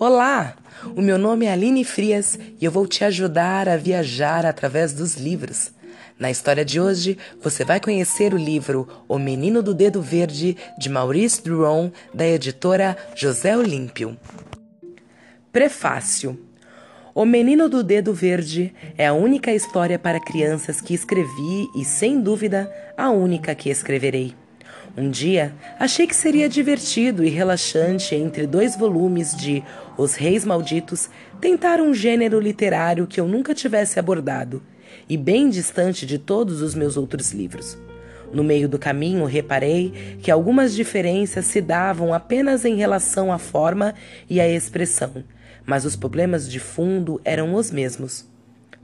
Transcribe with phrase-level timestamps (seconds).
[0.00, 0.54] Olá!
[0.94, 5.16] O meu nome é Aline Frias e eu vou te ajudar a viajar através dos
[5.16, 5.72] livros.
[6.16, 10.88] Na história de hoje, você vai conhecer o livro O Menino do Dedo Verde, de
[10.88, 14.16] Maurice Druon, da editora José Olímpio.
[15.50, 16.38] Prefácio
[17.12, 22.20] O Menino do Dedo Verde é a única história para crianças que escrevi e, sem
[22.20, 24.32] dúvida, a única que escreverei.
[24.96, 29.62] Um dia, achei que seria divertido e relaxante entre dois volumes de
[29.96, 31.08] Os Reis Malditos
[31.40, 34.62] tentar um gênero literário que eu nunca tivesse abordado
[35.08, 37.78] e bem distante de todos os meus outros livros.
[38.32, 43.94] No meio do caminho, reparei que algumas diferenças se davam apenas em relação à forma
[44.28, 45.24] e à expressão,
[45.64, 48.26] mas os problemas de fundo eram os mesmos.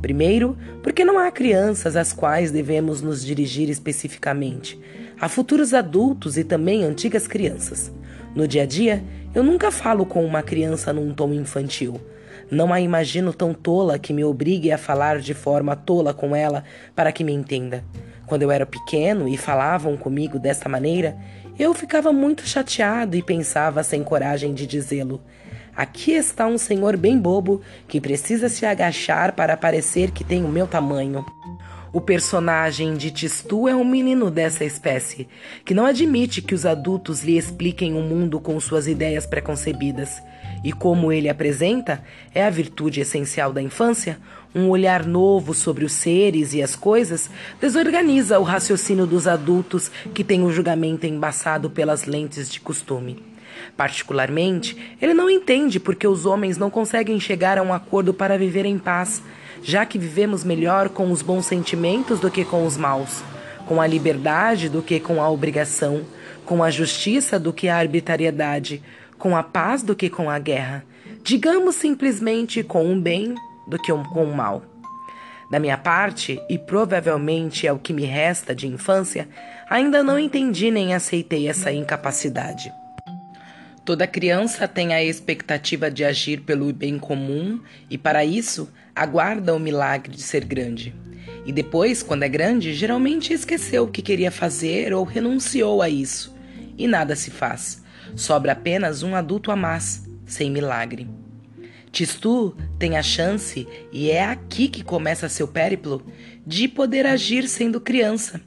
[0.00, 4.80] Primeiro, porque não há crianças às quais devemos nos dirigir especificamente.
[5.20, 7.92] Há futuros adultos e também antigas crianças.
[8.34, 9.02] No dia a dia,
[9.34, 12.00] eu nunca falo com uma criança num tom infantil.
[12.50, 16.64] Não a imagino tão tola que me obrigue a falar de forma tola com ela
[16.96, 17.84] para que me entenda.
[18.26, 21.16] Quando eu era pequeno e falavam comigo desta maneira,
[21.58, 25.20] eu ficava muito chateado e pensava sem coragem de dizê-lo.
[25.76, 30.48] Aqui está um senhor bem bobo que precisa se agachar para parecer que tem o
[30.48, 31.24] meu tamanho.
[31.92, 35.26] O personagem de Tistu é um menino dessa espécie,
[35.64, 40.22] que não admite que os adultos lhe expliquem o mundo com suas ideias preconcebidas.
[40.62, 42.00] E como ele apresenta,
[42.32, 44.18] é a virtude essencial da infância,
[44.54, 47.28] um olhar novo sobre os seres e as coisas
[47.60, 53.29] desorganiza o raciocínio dos adultos que têm o julgamento embaçado pelas lentes de costume.
[53.76, 58.64] Particularmente, ele não entende porque os homens não conseguem chegar a um acordo para viver
[58.64, 59.22] em paz,
[59.62, 63.22] já que vivemos melhor com os bons sentimentos do que com os maus,
[63.66, 66.02] com a liberdade do que com a obrigação,
[66.44, 68.82] com a justiça do que a arbitrariedade,
[69.18, 70.84] com a paz do que com a guerra.
[71.22, 73.34] Digamos simplesmente com o bem
[73.68, 74.62] do que com o mal.
[75.50, 79.28] Da minha parte, e provavelmente é o que me resta de infância,
[79.68, 82.72] ainda não entendi nem aceitei essa incapacidade.
[83.90, 87.58] Toda criança tem a expectativa de agir pelo bem comum
[87.90, 90.94] e, para isso, aguarda o milagre de ser grande.
[91.44, 96.32] E depois, quando é grande, geralmente esqueceu o que queria fazer ou renunciou a isso.
[96.78, 97.82] E nada se faz.
[98.14, 101.08] Sobra apenas um adulto a mais, sem milagre.
[101.90, 106.06] Tistu tem a chance, e é aqui que começa seu périplo,
[106.46, 108.40] de poder agir sendo criança.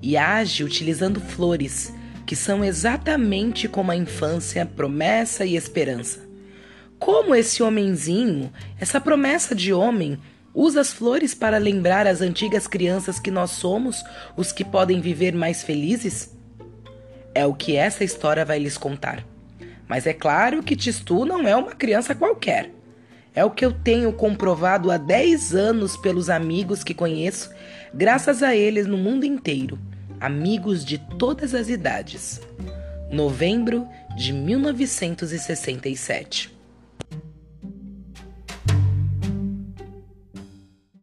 [0.00, 1.92] E age utilizando flores
[2.26, 6.20] que são exatamente como a infância, promessa e esperança.
[6.98, 10.18] Como esse homenzinho, essa promessa de homem,
[10.54, 14.02] usa as flores para lembrar as antigas crianças que nós somos
[14.36, 16.34] os que podem viver mais felizes?
[17.34, 19.24] É o que essa história vai lhes contar.
[19.86, 22.70] Mas é claro que Tistu não é uma criança qualquer.
[23.34, 27.50] É o que eu tenho comprovado há 10 anos pelos amigos que conheço,
[27.92, 29.78] graças a eles no mundo inteiro
[30.20, 32.40] amigos de todas as idades.
[33.10, 36.53] Novembro de 1967.